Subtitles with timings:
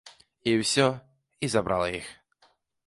[0.51, 0.87] І ўсё,
[1.47, 2.07] і забрала іх.